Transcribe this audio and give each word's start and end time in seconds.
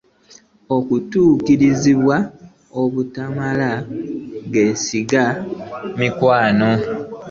Okutukubiriza 0.77 2.15
obutamala 2.81 3.71
geesiga 4.53 5.23
mikwano. 5.99 6.71